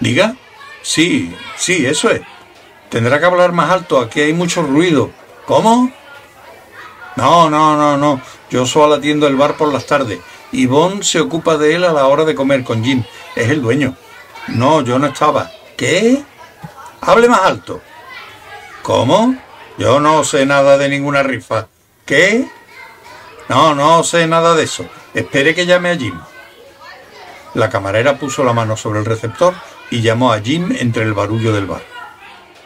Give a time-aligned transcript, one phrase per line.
[0.00, 0.36] Diga.
[0.82, 2.22] Sí, sí, eso es.
[2.88, 5.10] Tendrá que hablar más alto, aquí hay mucho ruido.
[5.46, 5.92] ¿Cómo?
[7.16, 8.20] No, no, no, no.
[8.50, 10.20] Yo solo atiendo el bar por las tardes.
[10.52, 13.04] Yvonne se ocupa de él a la hora de comer con Jim.
[13.34, 13.96] Es el dueño.
[14.48, 15.50] No, yo no estaba.
[15.76, 16.22] ¿Qué?
[17.00, 17.82] Hable más alto.
[18.82, 19.36] ¿Cómo?
[19.76, 21.66] Yo no sé nada de ninguna rifa.
[22.06, 22.48] ¿Qué?
[23.48, 24.86] No, no sé nada de eso.
[25.12, 26.18] Espere que llame a Jim.
[27.54, 29.54] La camarera puso la mano sobre el receptor
[29.90, 31.82] y llamó a Jim entre el barullo del bar.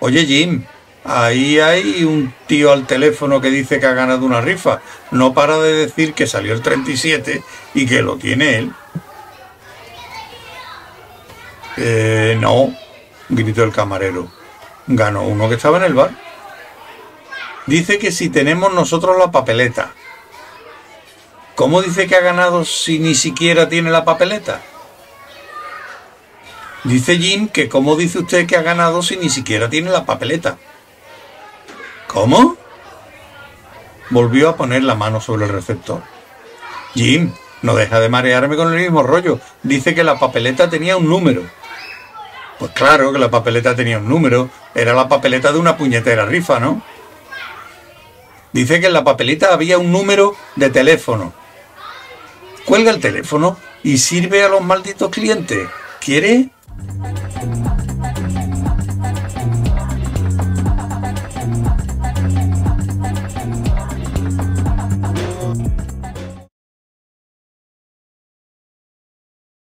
[0.00, 0.64] Oye Jim,
[1.04, 4.80] ahí hay un tío al teléfono que dice que ha ganado una rifa.
[5.10, 7.42] No para de decir que salió el 37
[7.74, 8.72] y que lo tiene él.
[11.78, 12.74] Eh, no,
[13.28, 14.30] gritó el camarero.
[14.86, 16.10] Ganó uno que estaba en el bar.
[17.66, 19.92] Dice que si tenemos nosotros la papeleta.
[21.56, 24.60] ¿Cómo dice que ha ganado si ni siquiera tiene la papeleta?
[26.86, 30.56] Dice Jim que cómo dice usted que ha ganado si ni siquiera tiene la papeleta.
[32.06, 32.56] ¿Cómo?
[34.10, 36.00] Volvió a poner la mano sobre el receptor.
[36.94, 39.40] Jim, no deja de marearme con el mismo rollo.
[39.64, 41.42] Dice que la papeleta tenía un número.
[42.60, 44.48] Pues claro que la papeleta tenía un número.
[44.72, 46.82] Era la papeleta de una puñetera rifa, ¿no?
[48.52, 51.32] Dice que en la papeleta había un número de teléfono.
[52.64, 55.68] Cuelga el teléfono y sirve a los malditos clientes.
[56.00, 56.50] ¿Quiere?